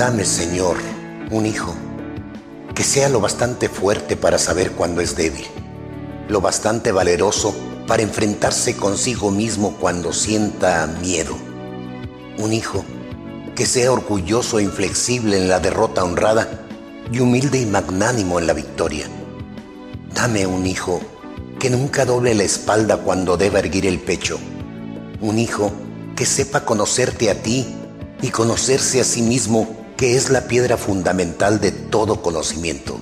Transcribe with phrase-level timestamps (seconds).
[0.00, 0.78] Dame, Señor,
[1.30, 1.74] un hijo
[2.74, 5.44] que sea lo bastante fuerte para saber cuándo es débil,
[6.26, 7.54] lo bastante valeroso
[7.86, 11.36] para enfrentarse consigo mismo cuando sienta miedo.
[12.38, 12.82] Un hijo
[13.54, 16.48] que sea orgulloso e inflexible en la derrota honrada
[17.12, 19.06] y humilde y magnánimo en la victoria.
[20.14, 21.02] Dame un hijo
[21.58, 24.38] que nunca doble la espalda cuando deba erguir el pecho.
[25.20, 25.70] Un hijo
[26.16, 27.66] que sepa conocerte a ti
[28.22, 32.98] y conocerse a sí mismo, que es la piedra fundamental de todo conocimiento.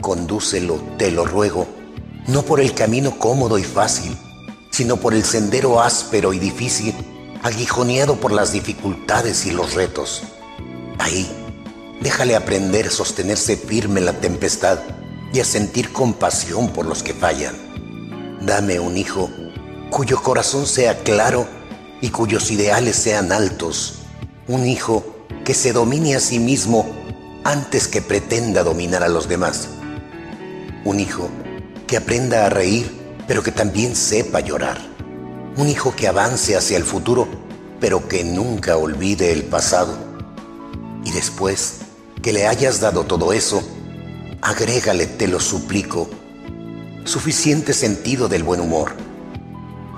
[0.00, 1.66] Condúcelo, te lo ruego,
[2.28, 4.16] no por el camino cómodo y fácil,
[4.70, 6.94] sino por el sendero áspero y difícil,
[7.42, 10.22] aguijoneado por las dificultades y los retos.
[10.98, 11.30] Ahí,
[12.00, 14.78] déjale aprender a sostenerse firme en la tempestad
[15.30, 17.54] y a sentir compasión por los que fallan.
[18.40, 19.28] Dame un hijo
[19.90, 21.46] cuyo corazón sea claro
[22.00, 23.96] y cuyos ideales sean altos.
[24.48, 25.13] Un hijo
[25.44, 26.90] que se domine a sí mismo
[27.44, 29.68] antes que pretenda dominar a los demás.
[30.84, 31.28] Un hijo
[31.86, 32.90] que aprenda a reír,
[33.28, 34.80] pero que también sepa llorar.
[35.56, 37.28] Un hijo que avance hacia el futuro,
[37.78, 39.94] pero que nunca olvide el pasado.
[41.04, 41.80] Y después
[42.22, 43.62] que le hayas dado todo eso,
[44.40, 46.08] agrégale, te lo suplico,
[47.04, 48.92] suficiente sentido del buen humor,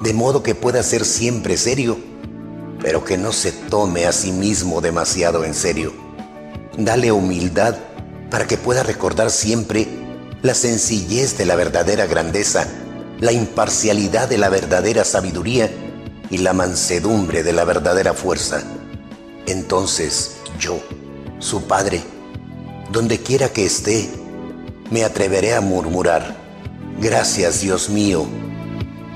[0.03, 1.99] de modo que pueda ser siempre serio,
[2.87, 5.92] pero que no se tome a sí mismo demasiado en serio.
[6.79, 7.75] Dale humildad
[8.31, 9.89] para que pueda recordar siempre
[10.43, 12.69] la sencillez de la verdadera grandeza,
[13.19, 15.69] la imparcialidad de la verdadera sabiduría
[16.31, 18.62] y la mansedumbre de la verdadera fuerza.
[19.49, 20.78] Entonces yo,
[21.41, 22.05] su Padre,
[22.93, 24.09] donde quiera que esté,
[24.93, 26.37] me atreveré a murmurar,
[27.00, 28.27] gracias Dios mío,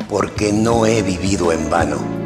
[0.08, 2.19] porque no he vivido en vano.